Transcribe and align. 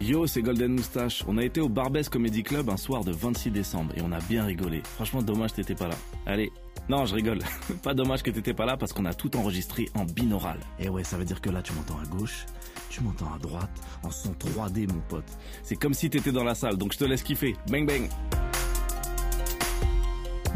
Yo, 0.00 0.28
c'est 0.28 0.42
Golden 0.42 0.74
Moustache. 0.74 1.24
On 1.26 1.38
a 1.38 1.44
été 1.44 1.60
au 1.60 1.68
Barbès 1.68 2.08
Comedy 2.08 2.44
Club 2.44 2.70
un 2.70 2.76
soir 2.76 3.02
de 3.02 3.10
26 3.10 3.50
décembre 3.50 3.92
et 3.96 4.00
on 4.00 4.12
a 4.12 4.20
bien 4.20 4.44
rigolé. 4.44 4.80
Franchement, 4.94 5.22
dommage 5.22 5.54
t'étais 5.54 5.74
pas 5.74 5.88
là. 5.88 5.96
Allez. 6.24 6.52
Non, 6.88 7.04
je 7.04 7.16
rigole. 7.16 7.40
pas 7.82 7.94
dommage 7.94 8.22
que 8.22 8.30
t'étais 8.30 8.54
pas 8.54 8.64
là 8.64 8.76
parce 8.76 8.92
qu'on 8.92 9.06
a 9.06 9.12
tout 9.12 9.36
enregistré 9.36 9.88
en 9.96 10.04
binaural. 10.04 10.60
Et 10.78 10.88
ouais, 10.88 11.02
ça 11.02 11.16
veut 11.16 11.24
dire 11.24 11.40
que 11.40 11.50
là, 11.50 11.62
tu 11.62 11.72
m'entends 11.72 11.98
à 11.98 12.06
gauche, 12.06 12.46
tu 12.90 13.02
m'entends 13.02 13.32
à 13.34 13.38
droite, 13.38 13.70
en 14.04 14.10
son 14.12 14.30
3D, 14.34 14.86
mon 14.86 15.00
pote. 15.08 15.26
C'est 15.64 15.74
comme 15.74 15.94
si 15.94 16.08
t'étais 16.08 16.32
dans 16.32 16.44
la 16.44 16.54
salle, 16.54 16.76
donc 16.76 16.92
je 16.92 16.98
te 16.98 17.04
laisse 17.04 17.24
kiffer. 17.24 17.56
Bang 17.68 17.84
bang. 17.84 18.08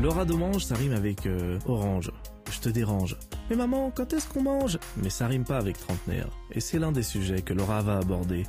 Laura 0.00 0.24
Domange, 0.24 0.64
ça 0.64 0.76
rime 0.76 0.92
avec 0.92 1.26
euh, 1.26 1.58
orange. 1.66 2.12
Je 2.48 2.60
te 2.60 2.68
dérange. 2.68 3.16
Mais 3.50 3.56
maman, 3.56 3.90
quand 3.92 4.12
est-ce 4.12 4.28
qu'on 4.28 4.42
mange? 4.42 4.78
Mais 4.98 5.10
ça 5.10 5.26
rime 5.26 5.44
pas 5.44 5.58
avec 5.58 5.78
trentenaire. 5.78 6.28
Et 6.52 6.60
c'est 6.60 6.78
l'un 6.78 6.92
des 6.92 7.02
sujets 7.02 7.42
que 7.42 7.52
Laura 7.52 7.82
va 7.82 7.98
aborder 7.98 8.44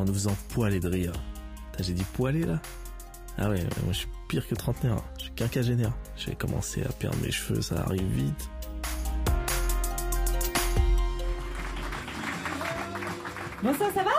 en 0.00 0.04
nous 0.04 0.14
faisant 0.14 0.36
poiler 0.48 0.80
de 0.80 0.88
rire. 0.88 1.12
J'ai 1.78 1.92
dit 1.92 2.04
poiler 2.14 2.44
là? 2.44 2.60
Ah 3.38 3.48
ouais, 3.48 3.60
moi 3.84 3.92
je 3.92 3.98
suis 3.98 4.08
pire 4.28 4.46
que 4.46 4.54
trentenaire. 4.54 4.96
Je 5.16 5.24
suis 5.24 5.32
quinquagénaire. 5.32 5.92
Je 6.16 6.26
vais 6.26 6.34
commencer 6.34 6.82
à 6.82 6.92
perdre 6.92 7.18
mes 7.22 7.30
cheveux, 7.30 7.62
ça 7.62 7.80
arrive 7.80 8.06
vite. 8.08 8.50
Bonsoir, 13.62 13.90
ça 13.92 14.02
va? 14.02 14.10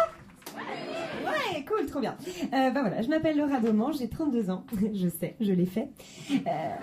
Ouais, 1.26 1.66
cool, 1.66 1.86
trop 1.88 2.00
bien. 2.00 2.16
Euh, 2.28 2.70
bah 2.72 2.82
voilà, 2.82 3.02
je 3.02 3.08
m'appelle 3.10 3.38
Laura 3.38 3.60
Doman, 3.60 3.92
j'ai 3.98 4.08
32 4.08 4.50
ans. 4.52 4.66
je 4.94 5.08
sais, 5.08 5.36
je 5.40 5.52
l'ai 5.52 5.66
fait. 5.66 5.90
Euh, 6.32 6.76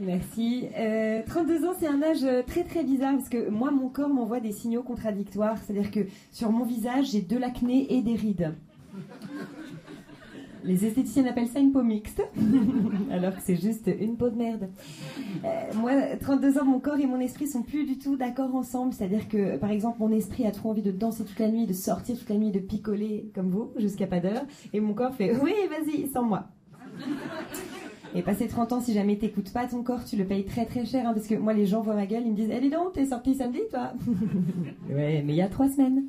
Merci. 0.00 0.68
Euh, 0.78 1.22
32 1.26 1.64
ans, 1.64 1.72
c'est 1.78 1.88
un 1.88 2.02
âge 2.02 2.26
très 2.46 2.64
très 2.64 2.84
bizarre 2.84 3.14
parce 3.16 3.28
que 3.28 3.48
moi, 3.48 3.70
mon 3.70 3.88
corps 3.88 4.08
m'envoie 4.08 4.40
des 4.40 4.52
signaux 4.52 4.82
contradictoires. 4.82 5.56
C'est-à-dire 5.58 5.90
que 5.90 6.00
sur 6.30 6.52
mon 6.52 6.64
visage, 6.64 7.10
j'ai 7.10 7.22
de 7.22 7.36
l'acné 7.36 7.92
et 7.94 8.02
des 8.02 8.14
rides. 8.14 8.54
Les 10.64 10.84
esthéticiennes 10.84 11.26
appellent 11.28 11.48
ça 11.48 11.60
une 11.60 11.72
peau 11.72 11.82
mixte, 11.82 12.22
alors 13.10 13.34
que 13.34 13.40
c'est 13.42 13.56
juste 13.56 13.88
une 14.00 14.16
peau 14.16 14.28
de 14.28 14.36
merde. 14.36 14.68
Euh, 15.44 15.48
moi, 15.76 15.92
32 16.20 16.58
ans, 16.58 16.64
mon 16.64 16.80
corps 16.80 16.98
et 16.98 17.06
mon 17.06 17.20
esprit 17.20 17.46
sont 17.46 17.62
plus 17.62 17.84
du 17.86 17.96
tout 17.96 18.16
d'accord 18.16 18.54
ensemble. 18.54 18.92
C'est-à-dire 18.92 19.28
que, 19.28 19.56
par 19.56 19.70
exemple, 19.70 19.98
mon 20.00 20.10
esprit 20.10 20.46
a 20.46 20.50
trop 20.50 20.70
envie 20.70 20.82
de 20.82 20.90
danser 20.90 21.24
toute 21.24 21.38
la 21.38 21.48
nuit, 21.48 21.66
de 21.66 21.72
sortir 21.72 22.18
toute 22.18 22.28
la 22.28 22.36
nuit, 22.36 22.50
de 22.50 22.58
picoler 22.58 23.30
comme 23.34 23.50
vous, 23.50 23.70
jusqu'à 23.76 24.06
pas 24.06 24.20
d'heure. 24.20 24.44
Et 24.72 24.80
mon 24.80 24.94
corps 24.94 25.14
fait 25.14 25.36
Oui, 25.42 25.54
vas-y, 25.70 26.08
sans 26.08 26.24
moi. 26.24 26.48
Et 28.14 28.22
passé 28.22 28.48
30 28.48 28.72
ans, 28.72 28.80
si 28.80 28.94
jamais 28.94 29.16
t'écoutes 29.16 29.52
pas 29.52 29.66
ton 29.66 29.82
corps, 29.82 30.04
tu 30.04 30.16
le 30.16 30.24
payes 30.24 30.44
très 30.44 30.64
très 30.64 30.84
cher. 30.86 31.06
hein, 31.06 31.12
parce 31.14 31.26
que 31.26 31.34
moi, 31.34 31.52
les 31.52 31.66
gens 31.66 31.82
voient 31.82 31.94
ma 31.94 32.06
gueule, 32.06 32.22
ils 32.24 32.30
me 32.32 32.36
disent 32.36 32.50
Eh, 32.52 32.60
dis 32.60 32.70
donc, 32.70 32.92
t'es 32.94 33.06
sorti 33.06 33.34
samedi, 33.34 33.60
toi? 33.70 33.92
Ouais, 34.90 35.22
mais 35.26 35.32
il 35.34 35.36
y 35.36 35.42
a 35.42 35.48
trois 35.48 35.68
semaines. 35.68 36.04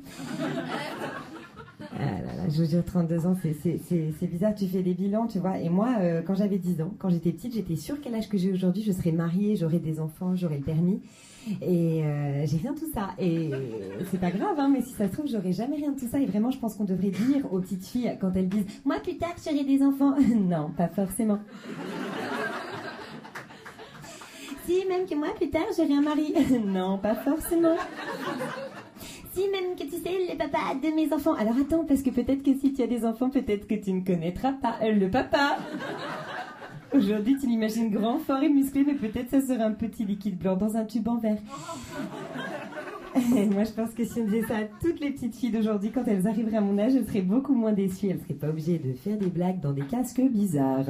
Ah 1.98 2.04
là 2.04 2.34
là, 2.36 2.48
je 2.48 2.62
vous 2.62 2.70
jure, 2.70 2.84
32 2.84 3.26
ans, 3.26 3.34
c'est- 3.42 4.26
bizarre, 4.26 4.54
tu 4.54 4.66
fais 4.68 4.82
des 4.82 4.94
bilans, 4.94 5.26
tu 5.26 5.38
vois. 5.40 5.58
Et 5.58 5.68
moi, 5.68 5.96
euh, 6.00 6.22
quand 6.22 6.36
j'avais 6.36 6.58
10 6.58 6.80
ans, 6.82 6.94
quand 6.98 7.08
j'étais 7.10 7.32
petite, 7.32 7.52
j'étais 7.54 7.74
sûre 7.74 8.00
qu'à 8.00 8.10
l'âge 8.10 8.28
que 8.28 8.38
j'ai 8.38 8.52
aujourd'hui, 8.52 8.82
je 8.82 8.92
serais 8.92 9.10
mariée, 9.10 9.56
j'aurais 9.56 9.80
des 9.80 9.98
enfants, 9.98 10.36
j'aurais 10.36 10.58
le 10.58 10.62
permis. 10.64 11.00
Et 11.62 12.04
euh, 12.04 12.46
j'ai 12.46 12.58
rien 12.58 12.74
de 12.74 12.78
tout 12.78 12.90
ça. 12.94 13.10
Et 13.18 13.50
c'est 14.10 14.20
pas 14.20 14.30
grave, 14.30 14.54
hein, 14.58 14.70
mais 14.72 14.82
si 14.82 14.92
ça 14.92 15.08
se 15.08 15.12
trouve, 15.12 15.26
j'aurais 15.26 15.52
jamais 15.52 15.76
rien 15.76 15.90
de 15.92 15.98
tout 15.98 16.06
ça. 16.06 16.20
Et 16.20 16.26
vraiment, 16.26 16.50
je 16.52 16.58
pense 16.58 16.74
qu'on 16.76 16.84
devrait 16.84 17.10
dire 17.10 17.52
aux 17.52 17.58
petites 17.58 17.84
filles, 17.84 18.16
quand 18.20 18.30
elles 18.36 18.48
disent 18.48 18.66
Moi, 18.84 18.96
plus 19.02 19.16
tard, 19.16 19.34
j'aurai 19.44 19.64
des 19.64 19.82
enfants. 19.82 20.14
non, 20.48 20.70
pas 20.76 20.88
forcément. 20.88 21.38
si, 24.64 24.84
même 24.88 25.06
que 25.08 25.14
moi, 25.16 25.28
plus 25.34 25.50
tard, 25.50 25.64
j'aurai 25.76 25.94
un 25.94 26.02
mari. 26.02 26.34
non, 26.66 26.98
pas 26.98 27.16
forcément. 27.16 27.76
Si, 29.32 29.42
même 29.48 29.76
que 29.76 29.84
tu 29.84 30.02
sais, 30.02 30.32
le 30.32 30.36
papa 30.36 30.74
de 30.74 30.94
mes 30.94 31.12
enfants. 31.12 31.34
Alors 31.34 31.54
attends, 31.60 31.84
parce 31.84 32.02
que 32.02 32.10
peut-être 32.10 32.42
que 32.42 32.54
si 32.54 32.72
tu 32.72 32.82
as 32.82 32.86
des 32.86 33.04
enfants, 33.04 33.30
peut-être 33.30 33.66
que 33.66 33.76
tu 33.76 33.92
ne 33.92 34.04
connaîtras 34.04 34.52
pas 34.52 34.78
euh, 34.82 34.92
le 34.92 35.08
papa. 35.08 35.58
Aujourd'hui, 36.92 37.36
tu 37.40 37.46
l'imagines 37.46 37.90
grand, 37.90 38.18
fort 38.18 38.42
et 38.42 38.48
musclé, 38.48 38.82
mais 38.84 38.94
peut-être 38.94 39.30
ça 39.30 39.40
sera 39.40 39.64
un 39.64 39.72
petit 39.72 40.04
liquide 40.04 40.36
blanc 40.36 40.56
dans 40.56 40.76
un 40.76 40.84
tube 40.84 41.06
en 41.06 41.18
verre. 41.18 41.38
Moi, 43.14 43.64
je 43.64 43.70
pense 43.70 43.90
que 43.90 44.04
si 44.04 44.20
on 44.20 44.24
disait 44.24 44.42
ça 44.42 44.56
à 44.56 44.64
toutes 44.80 44.98
les 45.00 45.12
petites 45.12 45.36
filles 45.36 45.50
d'aujourd'hui, 45.50 45.90
quand 45.92 46.04
elles 46.06 46.26
arriveraient 46.26 46.56
à 46.56 46.60
mon 46.60 46.78
âge, 46.78 46.94
elles 46.94 47.06
seraient 47.06 47.22
beaucoup 47.22 47.54
moins 47.54 47.72
déçues. 47.72 48.08
Elles 48.08 48.20
seraient 48.20 48.34
pas 48.34 48.48
obligées 48.48 48.78
de 48.78 48.92
faire 48.92 49.16
des 49.16 49.28
blagues 49.28 49.60
dans 49.60 49.72
des 49.72 49.82
casques 49.82 50.20
bizarres. 50.20 50.86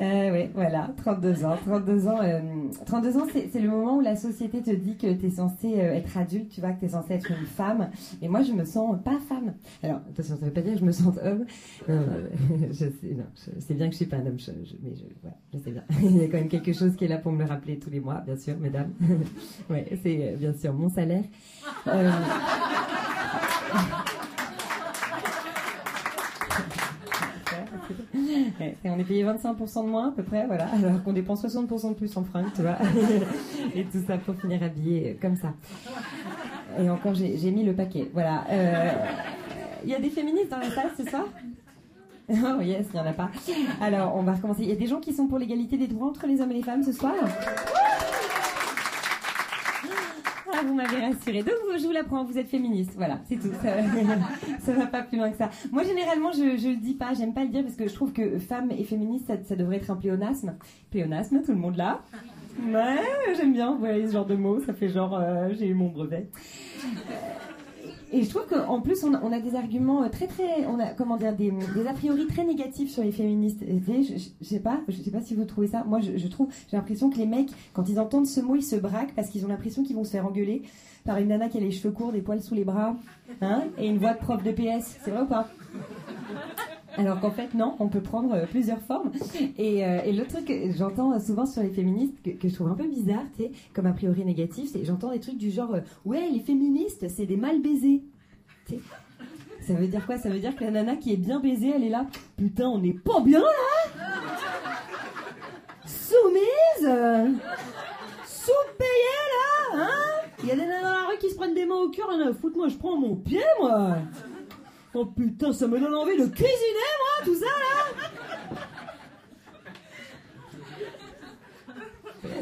Euh, 0.00 0.30
oui, 0.32 0.50
voilà, 0.54 0.90
32 0.96 1.44
ans. 1.44 1.56
32 1.66 2.08
ans, 2.08 2.20
euh, 2.22 2.40
32 2.86 3.16
ans 3.18 3.26
c'est 3.32 3.60
le 3.60 3.68
moment 3.68 3.98
où 3.98 4.00
la 4.00 4.16
société 4.16 4.62
te 4.62 4.70
dit 4.70 4.96
que 4.96 5.12
tu 5.12 5.26
es 5.26 5.30
censé 5.30 5.74
euh, 5.78 5.92
être 5.92 6.16
adulte, 6.16 6.48
tu 6.50 6.60
vois, 6.60 6.70
que 6.72 6.80
tu 6.80 6.86
es 6.86 6.88
censé 6.88 7.14
être 7.14 7.30
une 7.30 7.46
femme. 7.46 7.90
Et 8.22 8.28
moi, 8.28 8.42
je 8.42 8.52
me 8.52 8.64
sens 8.64 8.96
pas 9.04 9.18
femme. 9.28 9.52
Alors, 9.82 10.00
attention, 10.08 10.36
ça 10.38 10.46
veut 10.46 10.52
pas 10.52 10.62
dire 10.62 10.74
que 10.74 10.80
je 10.80 10.84
me 10.84 10.92
sens 10.92 11.14
homme. 11.22 11.44
Non, 11.88 11.96
non, 11.96 12.68
je 12.70 12.74
sais, 12.74 13.14
non, 13.14 13.24
je 13.34 13.60
sais 13.60 13.74
bien 13.74 13.86
que 13.86 13.92
je 13.92 13.98
suis 13.98 14.06
pas 14.06 14.16
un 14.16 14.26
homme, 14.26 14.38
mais 14.38 14.64
je, 14.64 15.04
voilà, 15.20 15.36
je 15.52 15.58
sais 15.58 15.70
bien. 15.70 15.84
Il 16.02 16.16
y 16.16 16.24
a 16.24 16.28
quand 16.28 16.38
même 16.38 16.48
quelque 16.48 16.72
chose 16.72 16.96
qui 16.96 17.04
est 17.04 17.08
là 17.08 17.18
pour 17.18 17.32
me 17.32 17.42
le 17.42 17.48
rappeler 17.48 17.78
tous 17.78 17.90
les 17.90 18.00
mois, 18.00 18.22
bien 18.24 18.36
sûr, 18.36 18.56
mesdames. 18.58 18.92
ouais, 19.70 19.86
c'est 20.02 20.32
euh, 20.32 20.36
bien 20.36 20.54
sûr 20.54 20.72
mon 20.72 20.88
salaire. 20.88 21.24
Euh, 21.86 22.10
On 28.84 28.98
est 28.98 29.04
payé 29.04 29.24
25% 29.24 29.84
de 29.84 29.88
moins 29.88 30.08
à 30.08 30.12
peu 30.12 30.22
près, 30.22 30.46
voilà, 30.46 30.66
alors 30.72 31.02
qu'on 31.02 31.12
dépense 31.12 31.44
60% 31.44 31.90
de 31.90 31.94
plus 31.94 32.16
en 32.16 32.24
fringues, 32.24 32.52
tu 32.54 32.62
vois. 32.62 32.76
et 33.74 33.84
tout 33.84 33.98
ça 34.06 34.18
pour 34.18 34.34
finir 34.36 34.62
habillé 34.62 35.18
comme 35.20 35.36
ça. 35.36 35.52
Et 36.78 36.88
encore, 36.88 37.14
j'ai 37.14 37.36
j'ai 37.38 37.50
mis 37.50 37.64
le 37.64 37.72
paquet, 37.74 38.10
voilà. 38.12 38.44
Euh, 38.50 38.90
Il 39.84 39.90
y 39.90 39.94
a 39.94 40.00
des 40.00 40.10
féministes 40.10 40.50
dans 40.50 40.58
la 40.58 40.70
salle 40.70 40.90
ce 40.96 41.04
soir 41.04 41.24
Oh 42.32 42.60
yes, 42.60 42.86
il 42.92 42.94
n'y 42.94 43.00
en 43.00 43.10
a 43.10 43.12
pas. 43.12 43.28
Alors, 43.80 44.14
on 44.14 44.22
va 44.22 44.34
recommencer. 44.34 44.62
Il 44.62 44.68
y 44.68 44.72
a 44.72 44.76
des 44.76 44.86
gens 44.86 45.00
qui 45.00 45.12
sont 45.12 45.26
pour 45.26 45.38
l'égalité 45.38 45.76
des 45.76 45.88
droits 45.88 46.08
entre 46.08 46.26
les 46.28 46.40
hommes 46.40 46.52
et 46.52 46.54
les 46.54 46.62
femmes 46.62 46.84
ce 46.84 46.92
soir? 46.92 47.14
Vous 50.66 50.74
m'avez 50.74 51.00
rassuré. 51.00 51.42
Donc, 51.42 51.54
je 51.78 51.84
vous 51.84 51.92
l'apprends, 51.92 52.24
vous 52.24 52.38
êtes 52.38 52.48
féministe. 52.48 52.92
Voilà, 52.96 53.20
c'est 53.28 53.36
tout. 53.36 53.52
Ça, 53.62 53.76
ça 54.60 54.72
va 54.72 54.86
pas 54.86 55.02
plus 55.02 55.18
loin 55.18 55.30
que 55.30 55.36
ça. 55.36 55.50
Moi, 55.72 55.84
généralement, 55.84 56.32
je, 56.32 56.56
je 56.56 56.68
le 56.68 56.76
dis 56.76 56.94
pas, 56.94 57.14
j'aime 57.14 57.34
pas 57.34 57.42
le 57.44 57.50
dire 57.50 57.62
parce 57.62 57.76
que 57.76 57.88
je 57.88 57.94
trouve 57.94 58.12
que 58.12 58.38
femme 58.38 58.70
et 58.70 58.84
féministe, 58.84 59.26
ça, 59.26 59.34
ça 59.44 59.56
devrait 59.56 59.76
être 59.76 59.90
un 59.90 59.96
pléonasme. 59.96 60.56
Pléonasme, 60.90 61.42
tout 61.42 61.52
le 61.52 61.58
monde 61.58 61.76
là. 61.76 62.02
Ouais, 62.66 63.34
j'aime 63.36 63.52
bien, 63.52 63.72
vous 63.72 63.78
voyez 63.78 64.06
ce 64.06 64.12
genre 64.12 64.26
de 64.26 64.34
mots, 64.34 64.60
ça 64.60 64.74
fait 64.74 64.88
genre, 64.88 65.14
euh, 65.14 65.48
j'ai 65.58 65.66
eu 65.66 65.74
mon 65.74 65.88
brevet. 65.88 66.28
Et 68.12 68.22
je 68.24 68.28
trouve 68.30 68.46
qu'en 68.46 68.80
plus, 68.80 69.04
on 69.04 69.14
a, 69.32 69.40
des 69.40 69.54
arguments 69.54 70.02
euh, 70.02 70.08
très, 70.08 70.26
très, 70.26 70.66
on 70.66 70.80
a, 70.80 70.88
comment 70.94 71.16
dire, 71.16 71.34
des, 71.34 71.52
a 71.88 71.92
priori 71.92 72.26
très 72.26 72.44
négatifs 72.44 72.90
sur 72.90 73.02
les 73.04 73.12
féministes. 73.12 73.60
Je- 73.62 74.14
je 74.40 74.44
sais 74.44 74.58
pas, 74.60 74.80
je 74.88 74.96
sais 75.00 75.10
pas 75.12 75.20
si 75.20 75.34
vous 75.36 75.44
trouvez 75.44 75.68
ça. 75.68 75.84
Moi, 75.84 76.00
je, 76.00 76.16
je 76.16 76.26
trouve, 76.26 76.48
j'ai 76.70 76.76
l'impression 76.76 77.08
que 77.10 77.18
les 77.18 77.26
mecs, 77.26 77.50
quand 77.72 77.88
ils 77.88 78.00
entendent 78.00 78.26
ce 78.26 78.40
mot, 78.40 78.56
ils 78.56 78.64
se 78.64 78.74
braquent 78.76 79.14
parce 79.14 79.28
qu'ils 79.30 79.44
ont 79.44 79.48
l'impression 79.48 79.84
qu'ils 79.84 79.94
vont 79.96 80.04
se 80.04 80.10
faire 80.10 80.26
engueuler 80.26 80.62
par 81.04 81.18
une 81.18 81.28
nana 81.28 81.48
qui 81.48 81.56
a 81.58 81.60
les 81.60 81.70
cheveux 81.70 81.92
courts, 81.92 82.12
des 82.12 82.20
poils 82.20 82.42
sous 82.42 82.54
les 82.54 82.64
bras, 82.64 82.94
hein, 83.40 83.62
et 83.78 83.86
une 83.88 83.98
voix 83.98 84.12
de 84.12 84.18
prof 84.18 84.42
de 84.42 84.50
PS. 84.50 84.98
C'est 85.04 85.10
vrai 85.12 85.22
ou 85.22 85.26
pas? 85.26 85.48
Alors 86.96 87.20
qu'en 87.20 87.30
fait, 87.30 87.54
non, 87.54 87.76
on 87.78 87.88
peut 87.88 88.00
prendre 88.00 88.32
euh, 88.34 88.46
plusieurs 88.46 88.80
formes. 88.80 89.12
Et, 89.58 89.84
euh, 89.84 90.00
et 90.04 90.12
l'autre 90.12 90.30
truc 90.34 90.46
que 90.46 90.72
j'entends 90.72 91.18
souvent 91.20 91.46
sur 91.46 91.62
les 91.62 91.70
féministes, 91.70 92.14
que, 92.22 92.48
je 92.48 92.54
trouve 92.54 92.68
un 92.68 92.74
peu 92.74 92.86
bizarre, 92.86 93.24
tu 93.36 93.44
sais, 93.44 93.50
comme 93.74 93.86
a 93.86 93.92
priori 93.92 94.24
négatif, 94.24 94.70
j'entends 94.82 95.10
des 95.10 95.20
trucs 95.20 95.38
du 95.38 95.50
genre 95.50 95.74
euh, 95.74 95.80
Ouais, 96.04 96.28
les 96.32 96.40
féministes, 96.40 97.08
c'est 97.08 97.26
des 97.26 97.36
mal 97.36 97.60
baisés. 97.60 98.02
Ça 99.62 99.74
veut 99.74 99.86
dire 99.86 100.04
quoi? 100.06 100.18
Ça 100.18 100.28
veut 100.28 100.38
dire 100.38 100.54
que 100.56 100.64
la 100.64 100.70
nana 100.70 100.96
qui 100.96 101.12
est 101.12 101.16
bien 101.16 101.40
baisée, 101.40 101.72
elle 101.74 101.84
est 101.84 101.90
là. 101.90 102.06
Putain, 102.36 102.68
on 102.68 102.78
n'est 102.78 102.92
pas 102.92 103.20
bien 103.20 103.40
là 103.40 104.00
Soumise 105.84 106.88
Sous-payée 108.26 109.20
là 109.32 109.50
Hein? 109.74 109.88
Il 110.42 110.48
y 110.48 110.52
a 110.52 110.54
des 110.54 110.62
nanas 110.62 110.82
dans 110.82 111.00
la 111.00 111.06
rue 111.08 111.18
qui 111.20 111.30
se 111.30 111.34
prennent 111.34 111.54
des 111.54 111.66
mains 111.66 111.76
au 111.76 111.90
cœur, 111.90 112.08
rien 112.08 112.28
à 112.28 112.32
foutre, 112.32 112.56
moi 112.56 112.68
je 112.68 112.76
prends 112.76 112.96
mon 112.96 113.14
pied 113.14 113.42
moi 113.60 113.96
Oh 114.94 115.06
putain, 115.06 115.52
ça 115.52 115.68
me 115.68 115.78
donne 115.78 115.94
envie 115.94 116.16
de 116.16 116.26
cuisiner, 116.26 116.90
moi, 116.98 117.24
tout 117.24 117.34
ça, 117.34 117.46
là 117.46 118.58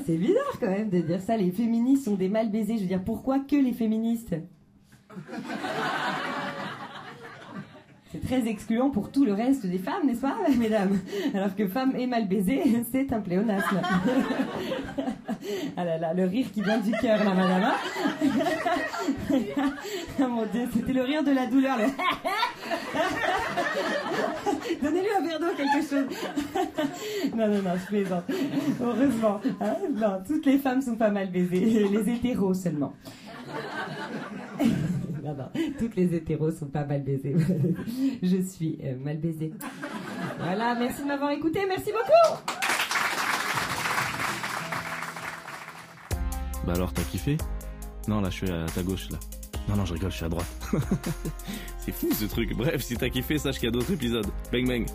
C'est 0.07 0.17
bizarre, 0.17 0.59
quand 0.59 0.71
même, 0.71 0.89
de 0.89 1.01
dire 1.01 1.21
ça. 1.21 1.37
Les 1.37 1.51
féministes 1.51 2.05
sont 2.07 2.15
des 2.15 2.29
mal 2.31 2.51
baisés. 2.51 2.77
Je 2.77 2.83
veux 2.83 2.89
dire, 2.89 3.05
pourquoi 3.05 3.41
que 3.41 3.57
les 3.57 3.73
féministes? 3.73 4.35
C'est 8.11 8.25
très 8.25 8.49
excluant 8.49 8.89
pour 8.89 9.13
tout 9.13 9.27
le 9.27 9.35
reste 9.35 9.67
des 9.67 9.77
femmes, 9.77 10.07
n'est-ce 10.07 10.23
pas, 10.23 10.39
mesdames? 10.59 10.99
Alors 11.35 11.55
que 11.55 11.69
femme 11.69 11.95
et 11.95 12.07
mal 12.07 12.27
baisée, 12.27 12.63
c'est 12.91 13.13
un 13.13 13.21
pléonasme. 13.21 13.83
ah 15.77 15.85
là 15.85 15.99
là, 15.99 16.15
le 16.15 16.25
rire 16.25 16.47
qui 16.51 16.63
vient 16.63 16.79
du 16.79 16.91
cœur, 16.93 17.23
là, 17.23 17.35
madame. 17.35 17.65
hein? 17.65 17.75
Oh 20.21 20.29
mon 20.29 20.47
dieu, 20.47 20.67
c'était 20.73 20.95
le 20.95 21.03
rire 21.03 21.23
de 21.23 21.33
la 21.33 21.47
douleur. 21.47 21.77
le 21.77 21.85
Donnez-lui 24.83 25.09
un 25.19 25.27
verre 25.27 25.41
d'eau, 25.41 25.47
quelque 25.57 25.83
chose. 25.89 26.07
non, 27.37 27.49
non, 27.49 27.63
non, 27.63 27.71
je 27.81 27.87
plaisante. 27.87 28.25
Heureusement. 28.81 29.41
hein. 29.61 29.77
non, 29.93 30.23
toutes 30.27 30.47
les 30.47 30.59
femmes 30.59 30.81
sont 30.83 30.97
pas 30.97 31.11
mal 31.11 31.31
baisées. 31.31 31.89
Les 31.89 32.13
hétéros 32.15 32.55
seulement. 32.55 32.95
non, 35.25 35.35
non, 35.35 35.49
toutes 35.79 35.97
les 35.97 36.15
hétéros 36.15 36.51
sont 36.53 36.67
pas 36.67 36.85
mal 36.85 37.03
baisés. 37.03 37.35
Je 38.23 38.43
suis 38.43 38.79
euh, 38.85 38.97
mal 38.99 39.19
baisée. 39.19 39.53
Voilà, 40.39 40.75
merci 40.75 41.03
de 41.03 41.07
m'avoir 41.09 41.31
écouté, 41.31 41.61
merci 41.67 41.91
beaucoup. 41.93 42.43
Bah 46.67 46.73
alors, 46.75 46.93
t'as 46.93 47.03
kiffé? 47.03 47.39
Non, 48.07 48.21
là, 48.21 48.31
je 48.31 48.37
suis 48.37 48.51
à 48.51 48.67
ta 48.75 48.83
gauche, 48.83 49.11
là. 49.11 49.19
Non, 49.69 49.77
non, 49.77 49.85
je 49.85 49.95
rigole, 49.95 50.11
je 50.11 50.17
suis 50.17 50.25
à 50.25 50.29
droite. 50.29 50.47
C'est 51.79 51.93
fou 51.93 52.09
ce 52.13 52.25
truc. 52.25 52.55
Bref, 52.57 52.83
si 52.83 52.97
t'as 52.97 53.11
kiffé, 53.11 53.39
sache 53.39 53.57
qu'il 53.57 53.67
y 53.67 53.69
a 53.69 53.71
d'autres 53.71 53.93
épisodes. 53.93 54.27
Bang 54.51 54.67
bang 54.67 54.87